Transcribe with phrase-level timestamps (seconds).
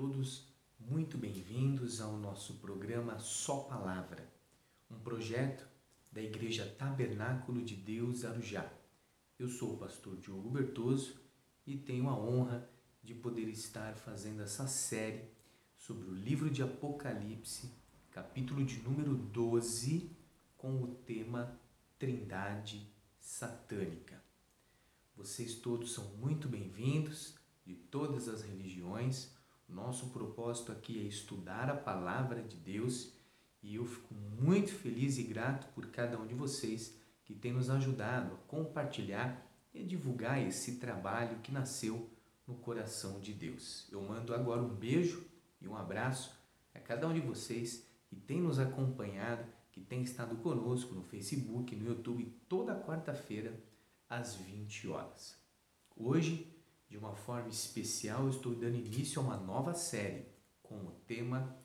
[0.00, 0.46] todos
[0.78, 4.26] muito bem-vindos ao nosso programa Só Palavra,
[4.90, 5.68] um projeto
[6.10, 8.72] da Igreja Tabernáculo de Deus Arujá.
[9.38, 11.20] Eu sou o pastor Diogo Bertoso
[11.66, 12.66] e tenho a honra
[13.02, 15.28] de poder estar fazendo essa série
[15.76, 17.70] sobre o livro de Apocalipse,
[18.10, 20.16] capítulo de número 12,
[20.56, 21.60] com o tema
[21.98, 22.90] Trindade
[23.20, 24.18] Satânica.
[25.14, 27.34] Vocês todos são muito bem-vindos
[27.66, 29.38] de todas as religiões.
[29.70, 33.12] Nosso propósito aqui é estudar a palavra de Deus
[33.62, 37.70] e eu fico muito feliz e grato por cada um de vocês que tem nos
[37.70, 42.10] ajudado a compartilhar e a divulgar esse trabalho que nasceu
[42.46, 43.86] no coração de Deus.
[43.92, 45.24] Eu mando agora um beijo
[45.60, 46.36] e um abraço
[46.74, 51.76] a cada um de vocês que tem nos acompanhado, que tem estado conosco no Facebook,
[51.76, 53.62] no YouTube toda quarta-feira
[54.08, 55.38] às 20 horas.
[55.96, 56.59] Hoje
[56.90, 60.26] de uma forma especial, estou dando início a uma nova série
[60.60, 61.56] com o tema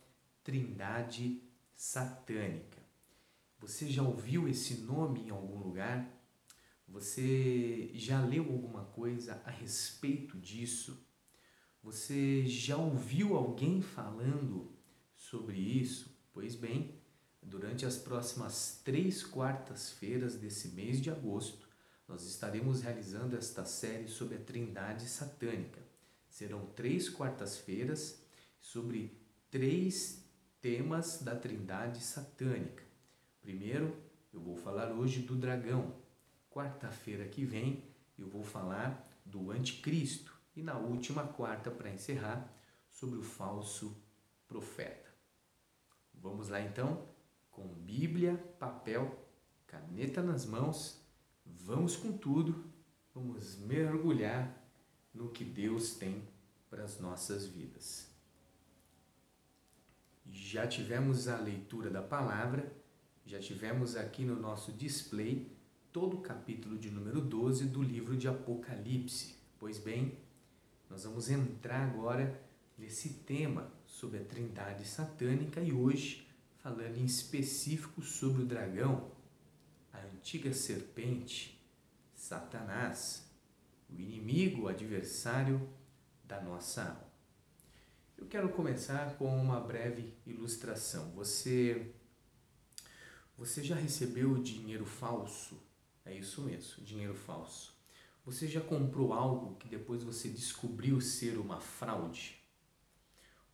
[0.44, 1.42] Trindade
[1.76, 2.78] Satânica.
[3.58, 6.08] Você já ouviu esse nome em algum lugar?
[6.88, 11.03] Você já leu alguma coisa a respeito disso?
[11.81, 14.72] Você já ouviu alguém falando
[15.16, 16.16] sobre isso?
[16.31, 17.02] Pois bem,
[17.42, 21.65] durante as próximas três quartas-feiras desse mês de agosto,
[22.08, 25.81] nós estaremos realizando esta série sobre a Trindade Satânica.
[26.30, 28.22] Serão três quartas-feiras
[28.59, 30.23] sobre três
[30.62, 32.84] temas da Trindade Satânica.
[33.42, 33.95] Primeiro,
[34.31, 35.95] eu vou falar hoje do dragão.
[36.50, 37.84] Quarta-feira que vem,
[38.17, 40.34] eu vou falar do anticristo.
[40.56, 42.52] E na última quarta, para encerrar,
[42.90, 44.02] sobre o falso
[44.47, 45.14] profeta.
[46.14, 47.09] Vamos lá então,
[47.52, 49.28] com Bíblia, papel,
[49.67, 51.05] caneta nas mãos
[51.64, 52.64] Vamos com tudo,
[53.14, 54.56] vamos mergulhar
[55.14, 56.22] no que Deus tem
[56.70, 58.08] para as nossas vidas.
[60.31, 62.72] Já tivemos a leitura da palavra,
[63.25, 65.52] já tivemos aqui no nosso display
[65.91, 69.35] todo o capítulo de número 12 do livro de Apocalipse.
[69.57, 70.18] Pois bem,
[70.90, 72.40] nós vamos entrar agora
[72.78, 79.09] nesse tema sobre a Trindade satânica e hoje falando em específico sobre o dragão,
[80.25, 81.63] antiga serpente,
[82.16, 83.30] Satanás,
[83.88, 85.69] o inimigo, o adversário
[86.24, 87.13] da nossa alma.
[88.18, 91.12] Eu quero começar com uma breve ilustração.
[91.12, 91.94] Você
[93.38, 95.62] você já recebeu dinheiro falso?
[96.03, 97.75] É isso mesmo, dinheiro falso.
[98.25, 102.42] Você já comprou algo que depois você descobriu ser uma fraude?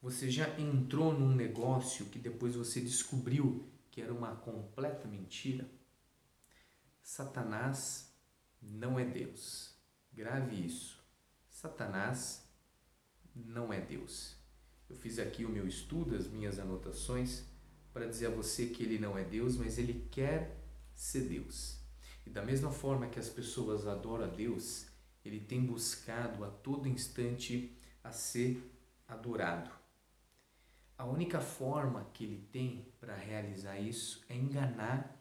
[0.01, 5.69] Você já entrou num negócio que depois você descobriu que era uma completa mentira?
[7.01, 8.13] Satanás
[8.61, 9.75] não é Deus.
[10.13, 10.99] Grave isso.
[11.49, 12.47] Satanás
[13.35, 14.35] não é Deus.
[14.89, 17.43] Eu fiz aqui o meu estudo, as minhas anotações,
[17.93, 20.61] para dizer a você que ele não é Deus, mas ele quer
[20.93, 21.79] ser Deus.
[22.25, 24.87] E da mesma forma que as pessoas adoram a Deus,
[25.23, 28.71] ele tem buscado a todo instante a ser
[29.07, 29.71] adorado.
[30.97, 35.19] A única forma que ele tem para realizar isso é enganar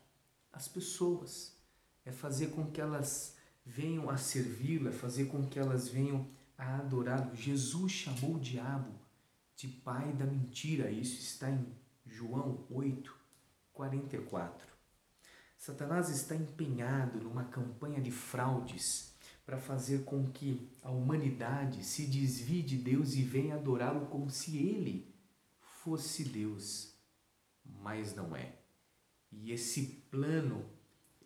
[0.53, 1.60] as pessoas
[2.05, 6.77] é fazer com que elas venham a servi-lo, é fazer com que elas venham a
[6.77, 7.35] adorá-lo.
[7.35, 8.93] Jesus chamou o diabo
[9.57, 11.67] de pai da mentira, isso está em
[12.07, 13.15] João 8,
[13.73, 14.69] 44.
[15.57, 22.63] Satanás está empenhado numa campanha de fraudes para fazer com que a humanidade se desvie
[22.63, 25.15] de Deus e venha adorá-lo como se ele
[25.61, 26.95] fosse Deus,
[27.65, 28.55] mas não é.
[29.31, 30.65] E esse plano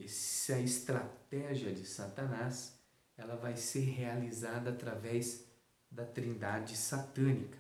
[0.05, 2.79] essa estratégia de Satanás,
[3.17, 5.47] ela vai ser realizada através
[5.91, 7.59] da Trindade satânica.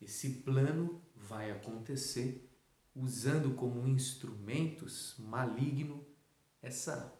[0.00, 2.48] Esse plano vai acontecer
[2.94, 6.06] usando como instrumentos maligno
[6.62, 7.12] essa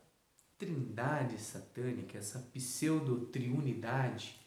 [0.56, 4.40] trindade satânica, essa pseudo-triunidade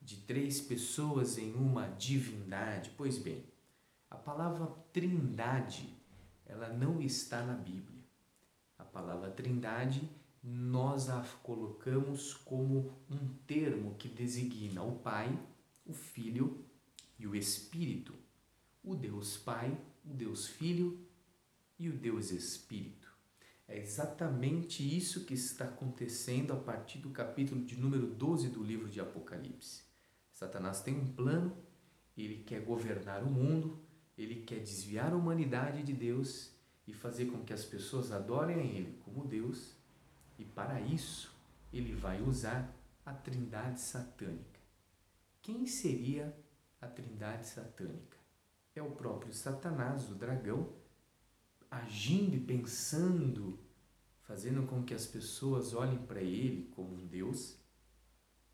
[0.00, 2.92] de três pessoas em uma divindade.
[2.96, 3.44] Pois bem,
[4.08, 5.92] a palavra trindade,
[6.46, 7.99] ela não está na Bíblia
[8.92, 10.08] palavra Trindade,
[10.42, 15.38] nós a colocamos como um termo que designa o Pai,
[15.84, 16.64] o Filho
[17.18, 18.14] e o Espírito.
[18.82, 20.98] O Deus Pai, o Deus Filho
[21.78, 23.10] e o Deus Espírito.
[23.68, 28.88] É exatamente isso que está acontecendo a partir do capítulo de número 12 do livro
[28.88, 29.84] de Apocalipse.
[30.32, 31.56] Satanás tem um plano,
[32.16, 33.78] ele quer governar o mundo,
[34.16, 36.50] ele quer desviar a humanidade de Deus
[36.90, 39.76] e fazer com que as pessoas adorem a Ele como Deus,
[40.36, 41.32] e para isso
[41.72, 42.74] ele vai usar
[43.06, 44.58] a trindade satânica.
[45.40, 46.36] Quem seria
[46.80, 48.18] a trindade satânica.
[48.74, 50.72] É o próprio Satanás, o dragão,
[51.70, 53.58] agindo e pensando,
[54.22, 57.56] fazendo com que as pessoas olhem para ele como um Deus,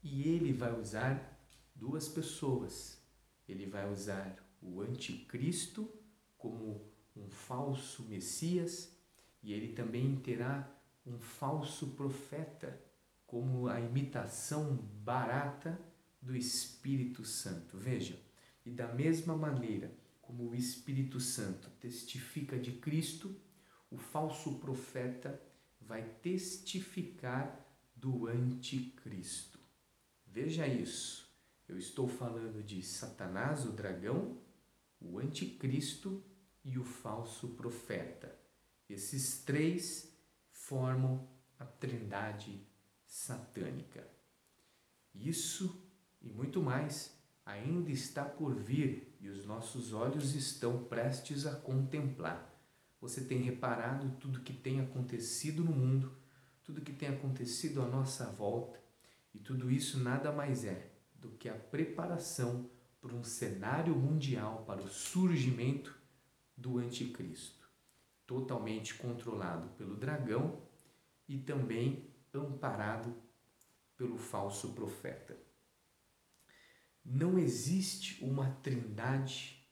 [0.03, 1.41] e ele vai usar
[1.75, 3.01] duas pessoas.
[3.49, 5.91] Ele vai usar o anticristo
[6.37, 8.95] como um falso Messias
[9.43, 10.69] e ele também terá
[11.07, 12.81] um falso profeta
[13.27, 15.81] como a imitação barata
[16.21, 17.77] do Espírito Santo.
[17.77, 18.19] Veja,
[18.65, 23.35] e da mesma maneira como o Espírito Santo testifica de Cristo,
[23.91, 25.41] o falso profeta
[25.81, 27.65] vai testificar
[27.95, 29.61] do anticristo.
[30.27, 31.27] Veja isso.
[31.69, 34.37] Eu estou falando de Satanás, o dragão,
[35.01, 36.23] o anticristo
[36.67, 38.37] e o falso profeta.
[38.91, 40.13] Esses três
[40.51, 41.29] formam
[41.59, 42.61] a trindade
[43.07, 44.07] satânica.
[45.15, 45.81] Isso
[46.21, 52.53] e muito mais ainda está por vir e os nossos olhos estão prestes a contemplar.
[53.01, 56.13] Você tem reparado tudo que tem acontecido no mundo,
[56.65, 58.81] tudo que tem acontecido à nossa volta,
[59.33, 62.69] e tudo isso nada mais é do que a preparação
[63.01, 65.97] para um cenário mundial para o surgimento
[66.57, 67.69] do anticristo,
[68.27, 70.63] totalmente controlado pelo dragão
[71.29, 73.15] e também amparado
[73.97, 75.37] pelo falso profeta.
[77.05, 79.65] Não existe uma trindade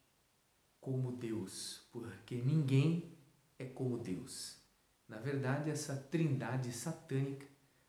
[0.81, 3.19] como Deus, porque ninguém
[3.59, 4.63] é como Deus.
[5.09, 7.47] Na verdade, essa trindade satânica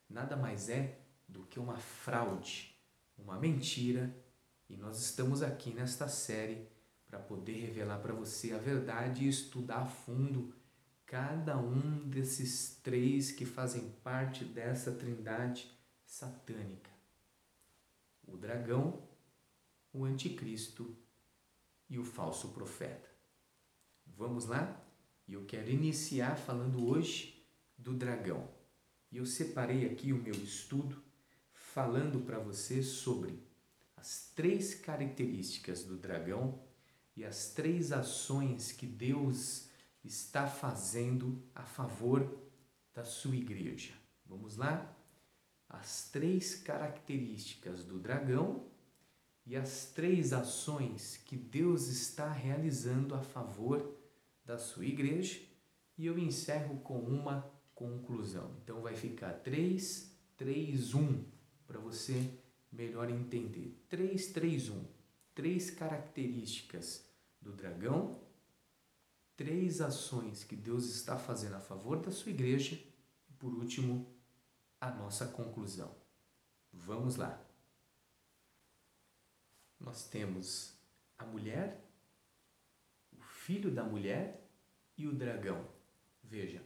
[0.10, 2.76] nada mais é do que uma fraude,
[3.18, 4.16] uma mentira,
[4.70, 6.68] e nós estamos aqui nesta série
[7.16, 10.54] para poder revelar para você a verdade e estudar a fundo
[11.06, 15.72] cada um desses três que fazem parte dessa trindade
[16.06, 16.92] satânica:
[18.28, 19.02] o dragão,
[19.94, 20.94] o anticristo
[21.90, 23.10] e o falso profeta.
[24.06, 24.84] Vamos lá?
[25.26, 27.48] E eu quero iniciar falando hoje
[27.78, 28.50] do dragão.
[29.10, 31.02] E eu separei aqui o meu estudo
[31.54, 33.42] falando para você sobre
[33.96, 36.66] as três características do dragão
[37.16, 39.70] e as três ações que Deus
[40.04, 42.38] está fazendo a favor
[42.94, 43.94] da sua igreja.
[44.26, 44.94] Vamos lá?
[45.70, 48.66] As três características do dragão
[49.46, 53.96] e as três ações que Deus está realizando a favor
[54.44, 55.40] da sua igreja.
[55.98, 58.52] E eu encerro com uma conclusão.
[58.64, 61.24] Então vai ficar 3, 3, 1
[61.66, 62.30] para você
[62.72, 63.82] melhor entender.
[63.90, 64.86] 3, 3, 1.
[65.34, 67.05] Três características
[67.46, 68.20] do dragão,
[69.38, 72.76] três ações que Deus está fazendo a favor da sua igreja
[73.30, 74.12] e, por último,
[74.82, 75.96] a nossa conclusão.
[76.74, 77.40] Vamos lá.
[79.80, 80.76] Nós temos
[81.18, 81.88] a mulher,
[83.14, 84.50] o filho da mulher
[84.98, 85.70] e o dragão.
[86.24, 86.66] Veja,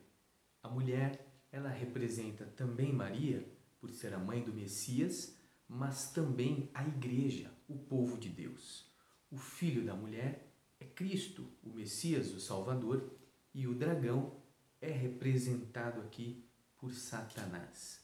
[0.63, 3.45] a mulher, ela representa também Maria,
[3.81, 5.37] por ser a mãe do Messias,
[5.67, 8.89] mas também a igreja, o povo de Deus.
[9.29, 10.48] O filho da mulher
[10.79, 13.11] é Cristo, o Messias, o Salvador,
[13.53, 14.39] e o dragão
[14.81, 16.45] é representado aqui
[16.77, 17.99] por Satanás.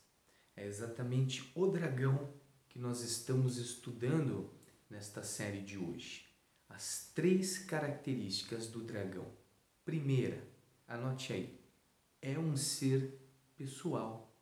[0.56, 2.34] É exatamente o dragão
[2.68, 4.50] que nós estamos estudando
[4.90, 6.26] nesta série de hoje.
[6.68, 9.28] As três características do dragão.
[9.86, 10.46] Primeira,
[10.88, 11.60] anote aí,
[12.22, 13.22] é um ser
[13.56, 14.36] pessoal.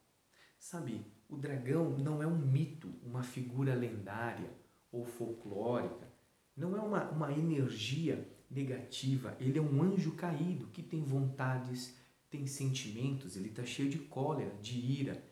[0.57, 4.49] Sabe, o dragão não é um mito, uma figura lendária
[4.91, 6.12] ou folclórica
[6.55, 11.97] não é uma, uma energia negativa, ele é um anjo caído que tem vontades,
[12.29, 15.23] tem sentimentos, ele está cheio de cólera, de ira,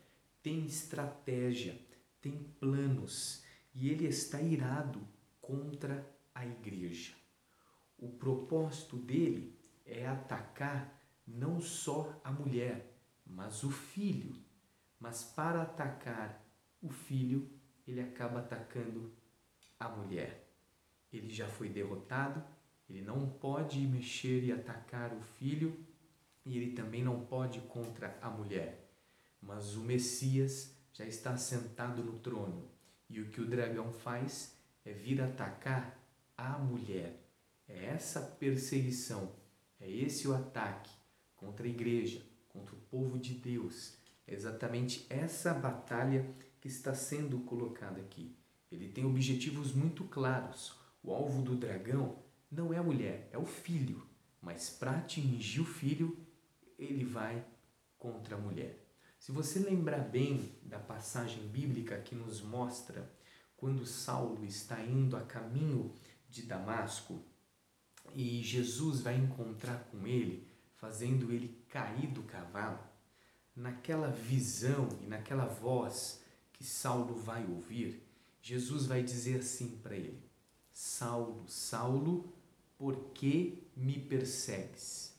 [0.41, 1.79] tem estratégia,
[2.19, 5.01] tem planos e ele está irado
[5.39, 7.13] contra a igreja.
[7.97, 14.35] O propósito dele é atacar não só a mulher, mas o filho.
[14.99, 16.43] Mas para atacar
[16.81, 17.47] o filho,
[17.87, 19.11] ele acaba atacando
[19.79, 20.50] a mulher
[21.11, 22.43] ele já foi derrotado,
[22.89, 25.77] ele não pode mexer e atacar o filho,
[26.45, 28.89] e ele também não pode contra a mulher.
[29.41, 32.69] Mas o Messias já está sentado no trono,
[33.09, 35.97] e o que o dragão faz é vir atacar
[36.37, 37.21] a mulher.
[37.67, 39.31] É essa perseguição,
[39.79, 40.91] é esse o ataque
[41.35, 43.97] contra a igreja, contra o povo de Deus.
[44.27, 46.25] É exatamente essa batalha
[46.59, 48.35] que está sendo colocada aqui.
[48.71, 52.17] Ele tem objetivos muito claros o alvo do dragão
[52.49, 54.05] não é a mulher, é o filho.
[54.41, 56.17] Mas para atingir o filho,
[56.77, 57.45] ele vai
[57.97, 58.87] contra a mulher.
[59.19, 63.11] Se você lembrar bem da passagem bíblica que nos mostra
[63.55, 65.93] quando Saulo está indo a caminho
[66.27, 67.23] de Damasco
[68.15, 72.79] e Jesus vai encontrar com ele, fazendo ele cair do cavalo,
[73.55, 78.03] naquela visão e naquela voz que Saulo vai ouvir,
[78.41, 80.30] Jesus vai dizer assim para ele:
[80.71, 82.33] Saulo, Saulo,
[82.77, 85.15] por que me persegues?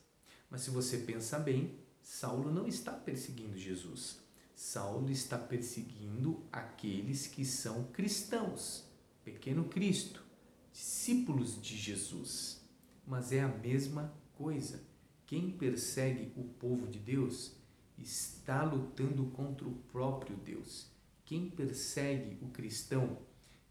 [0.51, 4.21] Mas se você pensar bem, Saulo não está perseguindo Jesus.
[4.55, 8.85] Saulo está perseguindo aqueles que são cristãos,
[9.25, 10.25] pequeno Cristo,
[10.73, 12.61] discípulos de Jesus.
[13.07, 14.83] Mas é a mesma coisa.
[15.27, 17.53] Quem persegue o povo de Deus
[17.99, 20.87] está lutando contra o próprio Deus.
[21.25, 23.19] Quem persegue o cristão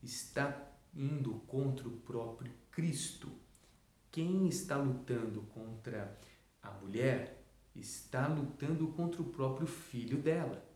[0.01, 3.29] está indo contra o próprio Cristo.
[4.11, 6.19] Quem está lutando contra
[6.61, 7.43] a mulher
[7.75, 10.67] está lutando contra o próprio filho dela.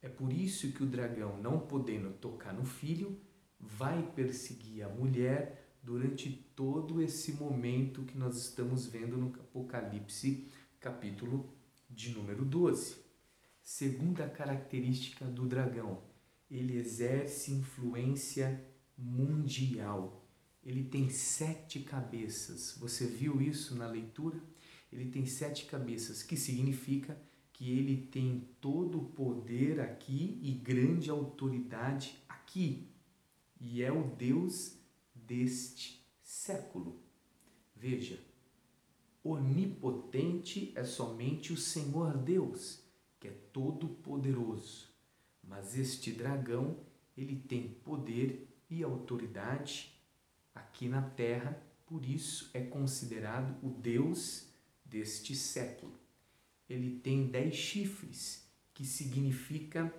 [0.00, 3.18] É por isso que o dragão, não podendo tocar no filho,
[3.58, 10.48] vai perseguir a mulher durante todo esse momento que nós estamos vendo no Apocalipse,
[10.78, 11.48] capítulo
[11.88, 12.96] de número 12.
[13.62, 16.02] Segunda característica do dragão,
[16.50, 20.26] ele exerce influência mundial.
[20.64, 22.76] Ele tem sete cabeças.
[22.78, 24.40] Você viu isso na leitura?
[24.92, 27.20] Ele tem sete cabeças, que significa
[27.52, 32.88] que ele tem todo o poder aqui e grande autoridade aqui.
[33.60, 34.76] E é o Deus
[35.14, 37.00] deste século.
[37.74, 38.18] Veja,
[39.24, 42.82] onipotente é somente o Senhor Deus,
[43.18, 44.88] que é todo poderoso.
[45.42, 46.80] Mas este dragão,
[47.16, 49.92] ele tem poder e autoridade
[50.54, 54.46] aqui na terra, por isso é considerado o Deus
[54.84, 55.92] deste século.
[56.68, 59.92] Ele tem dez chifres, que significa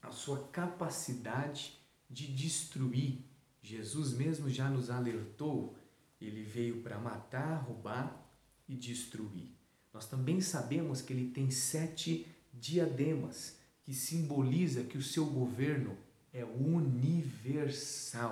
[0.00, 3.20] a sua capacidade de destruir.
[3.62, 5.76] Jesus mesmo já nos alertou,
[6.20, 8.26] ele veio para matar, roubar
[8.66, 9.50] e destruir.
[9.92, 15.96] Nós também sabemos que ele tem sete diademas, que simboliza que o seu governo
[16.38, 18.28] é universal.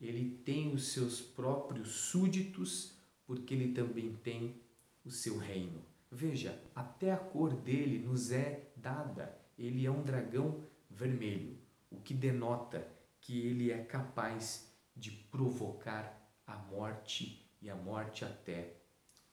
[0.00, 2.94] Ele tem os seus próprios súditos,
[3.26, 4.60] porque ele também tem
[5.04, 5.82] o seu reino.
[6.10, 9.36] Veja, até a cor dele nos é dada.
[9.58, 11.56] Ele é um dragão vermelho,
[11.90, 12.86] o que denota
[13.20, 18.76] que ele é capaz de provocar a morte e a morte até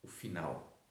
[0.01, 0.81] o final.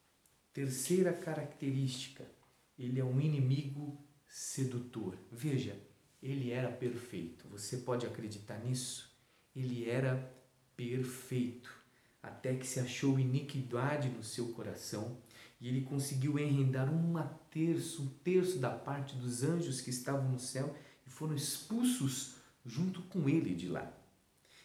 [0.52, 2.30] Terceira característica,
[2.78, 5.18] ele é um inimigo sedutor.
[5.30, 5.78] Veja,
[6.22, 7.48] ele era perfeito.
[7.48, 9.10] Você pode acreditar nisso?
[9.54, 10.32] Ele era
[10.76, 11.82] perfeito
[12.22, 15.18] até que se achou iniquidade no seu coração
[15.60, 20.38] e ele conseguiu enrendar uma terço, um terço da parte dos anjos que estavam no
[20.38, 20.76] céu
[21.06, 23.92] e foram expulsos junto com ele de lá.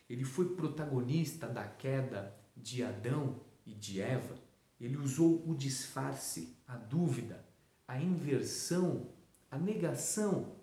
[0.10, 4.36] Ele foi protagonista da queda de Adão e de Eva.
[4.80, 7.44] Ele usou o disfarce, a dúvida,
[7.88, 9.10] a inversão,
[9.52, 10.57] a negação.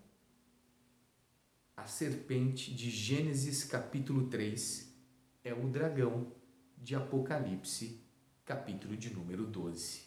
[1.76, 4.94] A serpente de Gênesis capítulo 3
[5.42, 6.32] é o dragão
[6.78, 8.00] de Apocalipse,
[8.44, 10.02] capítulo de número 12.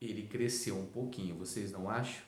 [0.00, 2.22] Ele cresceu um pouquinho, vocês não acham?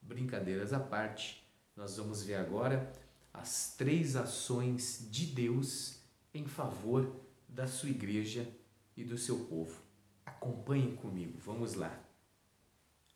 [0.00, 1.44] Brincadeiras à parte,
[1.74, 2.92] nós vamos ver agora
[3.34, 6.00] as três ações de Deus
[6.32, 8.48] em favor da sua igreja
[8.96, 9.82] e do seu povo.
[10.24, 12.00] Acompanhem comigo, vamos lá.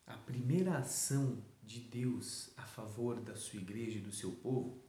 [0.05, 1.41] A primeira ação
[1.71, 4.83] de Deus a favor da sua igreja e do seu povo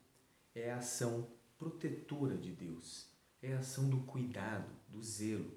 [0.54, 3.12] é a ação protetora de Deus
[3.42, 5.52] é a ação do cuidado, do zelo,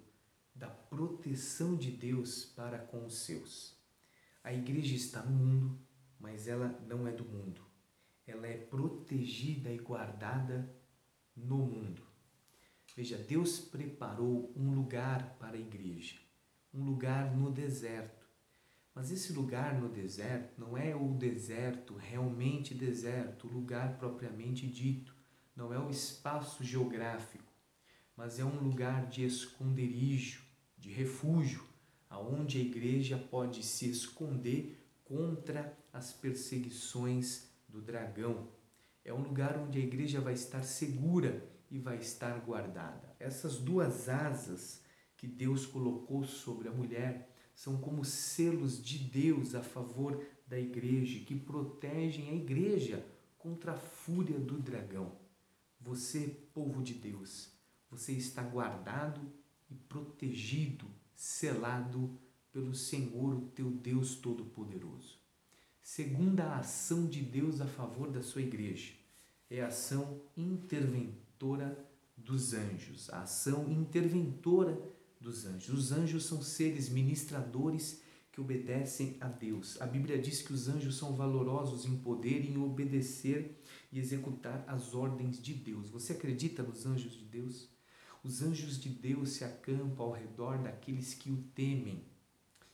[0.54, 3.78] da proteção de Deus para com os seus.
[4.44, 5.80] A igreja está no mundo,
[6.20, 7.62] mas ela não é do mundo.
[8.26, 10.68] Ela é protegida e guardada
[11.36, 12.02] no mundo.
[12.96, 16.16] Veja, Deus preparou um lugar para a igreja,
[16.74, 18.25] um lugar no deserto.
[18.96, 25.14] Mas esse lugar no deserto não é o deserto, realmente deserto, o lugar propriamente dito,
[25.54, 27.46] não é o espaço geográfico
[28.16, 30.44] mas é um lugar de esconderijo,
[30.78, 31.64] de refúgio,
[32.10, 38.48] aonde a igreja pode se esconder contra as perseguições do dragão.
[39.04, 43.16] É um lugar onde a igreja vai estar segura e vai estar guardada.
[43.20, 44.82] Essas duas asas
[45.18, 51.24] que Deus colocou sobre a mulher são como selos de Deus a favor da igreja,
[51.26, 53.04] que protegem a igreja
[53.38, 55.18] contra a fúria do dragão.
[55.80, 57.50] Você, povo de Deus,
[57.90, 59.22] você está guardado
[59.70, 60.86] e protegido,
[61.16, 62.20] selado
[62.52, 65.18] pelo Senhor, o teu Deus Todo-Poderoso.
[65.82, 68.94] Segunda ação de Deus a favor da sua igreja
[69.50, 71.78] é a ação interventora
[72.18, 74.78] dos anjos, a ação interventora
[75.26, 75.70] dos anjos.
[75.70, 78.02] Os anjos são seres ministradores
[78.32, 79.82] que obedecem a Deus.
[79.82, 83.60] A Bíblia diz que os anjos são valorosos em poder em obedecer
[83.92, 85.90] e executar as ordens de Deus.
[85.90, 87.70] Você acredita nos anjos de Deus?
[88.24, 92.04] Os anjos de Deus se acampam ao redor daqueles que o temem.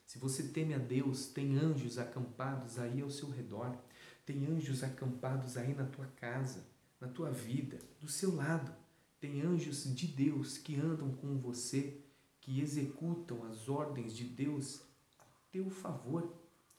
[0.05, 3.77] Se você teme a Deus, tem anjos acampados aí ao seu redor,
[4.25, 6.65] tem anjos acampados aí na tua casa,
[6.99, 8.73] na tua vida, do seu lado.
[9.21, 12.00] Tem anjos de Deus que andam com você,
[12.41, 14.81] que executam as ordens de Deus
[15.19, 16.35] a teu favor.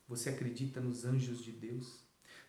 [0.08, 2.00] Você acredita nos anjos de Deus?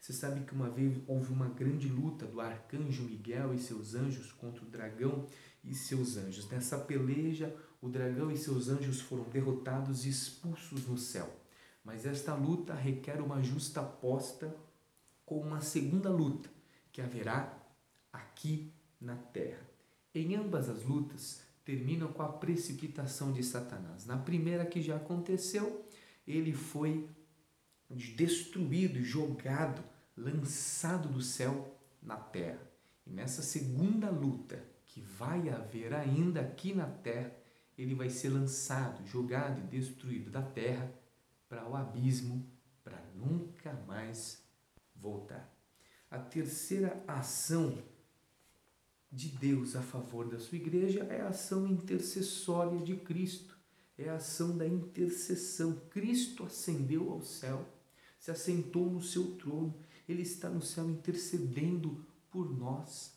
[0.02, 4.34] Você sabe que uma vez houve uma grande luta do arcanjo Miguel e seus anjos
[4.34, 5.28] contra o dragão
[5.64, 6.50] e seus anjos.
[6.50, 11.34] Nessa peleja, o dragão e seus anjos foram derrotados e expulsos no céu.
[11.86, 14.54] Mas esta luta requer uma justa aposta
[15.26, 16.50] com uma segunda luta
[16.92, 17.58] que haverá
[18.12, 19.66] aqui na terra.
[20.14, 24.06] Em ambas as lutas terminam com a precipitação de Satanás.
[24.06, 25.86] Na primeira que já aconteceu,
[26.28, 27.10] ele foi
[27.90, 29.84] destruído, jogado,
[30.16, 32.60] lançado do céu na terra.
[33.06, 37.32] E nessa segunda luta que vai haver ainda aqui na terra,
[37.78, 40.92] ele vai ser lançado, jogado e destruído da terra
[41.50, 42.48] para o abismo,
[42.84, 44.44] para nunca mais
[44.96, 45.52] voltar.
[46.10, 47.82] A terceira ação
[49.14, 53.56] de Deus a favor da sua igreja é a ação intercessória de Cristo,
[53.96, 55.80] é a ação da intercessão.
[55.92, 57.64] Cristo ascendeu ao céu,
[58.20, 59.76] se assentou no seu trono,
[60.10, 63.14] ele está no céu intercedendo por nós.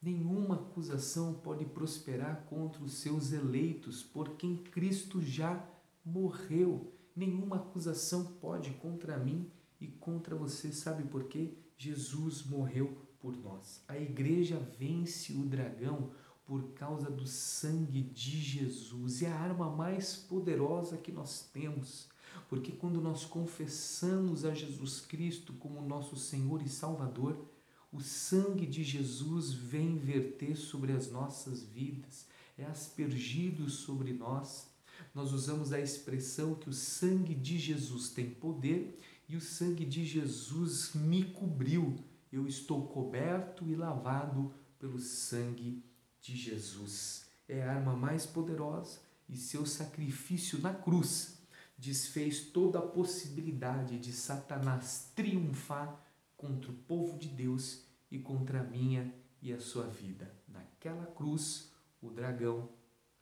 [0.00, 5.68] Nenhuma acusação pode prosperar contra os seus eleitos, por quem Cristo já
[6.04, 6.94] morreu.
[7.14, 10.70] Nenhuma acusação pode contra mim e contra você.
[10.70, 11.54] Sabe por quê?
[11.76, 13.82] Jesus morreu por nós.
[13.86, 16.10] A igreja vence o dragão
[16.44, 19.22] por causa do sangue de Jesus.
[19.22, 22.08] É a arma mais poderosa que nós temos.
[22.48, 27.48] Porque quando nós confessamos a Jesus Cristo como nosso Senhor e Salvador,
[27.92, 34.68] o sangue de Jesus vem verter sobre as nossas vidas, é aspergido sobre nós.
[35.14, 40.04] Nós usamos a expressão que o sangue de Jesus tem poder e o sangue de
[40.04, 41.96] Jesus me cobriu
[42.32, 45.84] eu estou coberto e lavado pelo sangue
[46.20, 47.28] de Jesus.
[47.48, 51.40] É a arma mais poderosa e seu sacrifício na cruz
[51.76, 55.98] desfez toda a possibilidade de Satanás triunfar
[56.36, 60.30] contra o povo de Deus e contra a minha e a sua vida.
[60.46, 62.68] Naquela cruz, o dragão,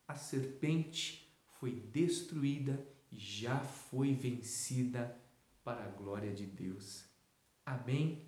[0.06, 5.16] a serpente foi destruída e já foi vencida
[5.62, 7.04] para a glória de Deus.
[7.64, 8.27] Amém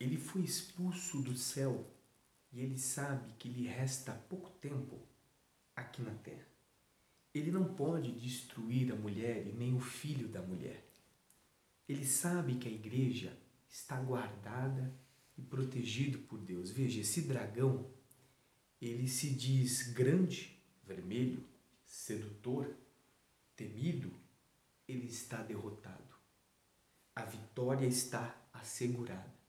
[0.00, 1.86] ele foi expulso do céu
[2.50, 4.98] e ele sabe que lhe resta pouco tempo
[5.76, 6.48] aqui na terra.
[7.34, 10.84] Ele não pode destruir a mulher e nem o filho da mulher.
[11.86, 13.36] Ele sabe que a igreja
[13.68, 14.92] está guardada
[15.36, 16.70] e protegido por Deus.
[16.70, 17.88] Veja, esse dragão,
[18.80, 21.44] ele se diz grande, vermelho,
[21.84, 22.74] sedutor,
[23.54, 24.10] temido,
[24.88, 26.14] ele está derrotado.
[27.14, 29.39] A vitória está assegurada.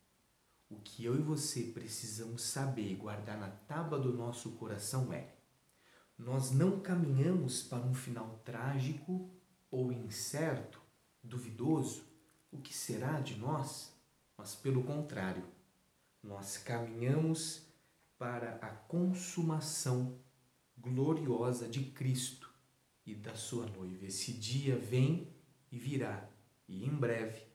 [0.72, 5.36] O que eu e você precisamos saber e guardar na tábua do nosso coração é:
[6.18, 9.30] nós não caminhamos para um final trágico
[9.70, 10.82] ou incerto,
[11.22, 12.06] duvidoso,
[12.50, 13.94] o que será de nós,
[14.38, 15.44] mas pelo contrário,
[16.24, 17.64] nós caminhamos
[18.18, 20.18] para a consumação
[20.78, 22.50] gloriosa de Cristo
[23.06, 24.06] e da sua noiva.
[24.06, 25.28] Esse dia vem
[25.70, 26.30] e virá,
[26.66, 27.46] e em breve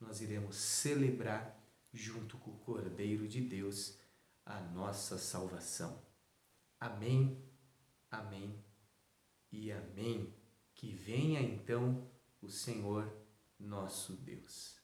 [0.00, 1.63] nós iremos celebrar
[1.94, 3.96] junto com o Cordeiro de Deus,
[4.44, 6.02] a nossa salvação.
[6.80, 7.40] Amém,
[8.10, 8.62] amém
[9.50, 10.34] e amém.
[10.74, 12.10] Que venha então
[12.42, 13.10] o Senhor
[13.58, 14.76] nosso Deus.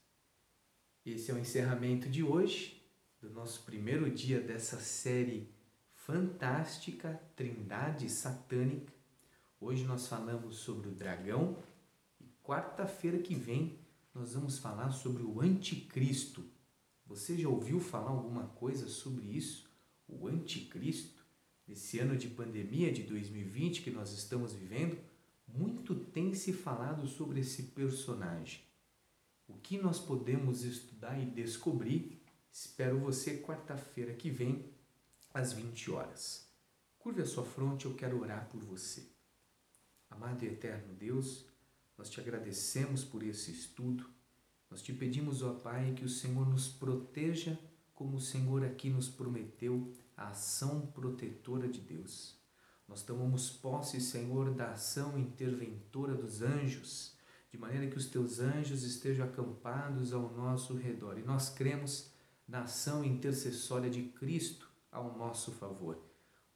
[1.04, 2.80] Esse é o encerramento de hoje,
[3.20, 5.52] do nosso primeiro dia dessa série
[5.92, 8.92] fantástica Trindade Satânica.
[9.60, 11.60] Hoje nós falamos sobre o dragão
[12.20, 13.78] e quarta-feira que vem
[14.14, 16.44] nós vamos falar sobre o anticristo
[17.10, 19.68] você já ouviu falar alguma coisa sobre isso?
[20.06, 21.26] O anticristo?
[21.68, 24.96] Esse ano de pandemia de 2020 que nós estamos vivendo,
[25.48, 28.60] muito tem se falado sobre esse personagem.
[29.48, 32.22] O que nós podemos estudar e descobrir?
[32.52, 34.72] Espero você quarta-feira que vem,
[35.34, 36.46] às 20 horas.
[37.00, 39.08] Curve a sua fronte, eu quero orar por você.
[40.08, 41.44] Amado e eterno Deus,
[41.98, 44.08] nós te agradecemos por esse estudo
[44.70, 47.58] nós te pedimos, ó Pai, que o Senhor nos proteja
[48.00, 52.34] como o Senhor aqui nos prometeu, a ação protetora de Deus.
[52.88, 57.14] Nós tomamos posse, Senhor, da ação interventora dos anjos,
[57.50, 61.18] de maneira que os teus anjos estejam acampados ao nosso redor.
[61.18, 62.10] E nós cremos
[62.48, 65.98] na ação intercessória de Cristo ao nosso favor.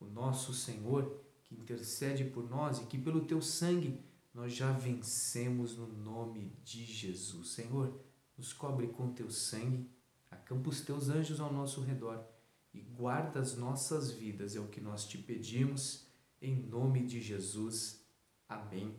[0.00, 4.00] O nosso Senhor que intercede por nós e que pelo teu sangue
[4.34, 7.52] nós já vencemos no nome de Jesus.
[7.52, 8.04] Senhor,
[8.36, 9.88] nos cobre com teu sangue,
[10.28, 12.26] acampa os teus anjos ao nosso redor
[12.72, 16.08] e guarda as nossas vidas, é o que nós te pedimos,
[16.42, 18.04] em nome de Jesus.
[18.48, 18.96] Amém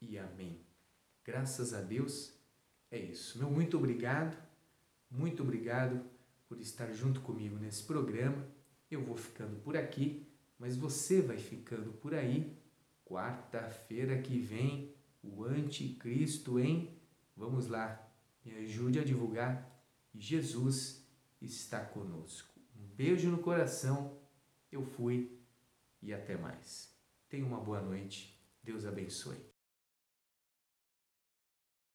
[0.00, 0.64] e amém.
[1.22, 2.32] Graças a Deus,
[2.90, 3.38] é isso.
[3.38, 4.34] Meu muito obrigado,
[5.10, 6.02] muito obrigado
[6.48, 8.48] por estar junto comigo nesse programa.
[8.90, 10.26] Eu vou ficando por aqui,
[10.58, 12.63] mas você vai ficando por aí
[13.04, 16.98] quarta-feira que vem, o Anticristo em.
[17.36, 18.10] Vamos lá,
[18.44, 19.70] me ajude a divulgar.
[20.14, 21.04] Jesus
[21.40, 22.54] está conosco.
[22.76, 24.18] Um beijo no coração.
[24.70, 25.40] Eu fui
[26.02, 26.92] e até mais.
[27.28, 28.38] Tenha uma boa noite.
[28.62, 29.53] Deus abençoe.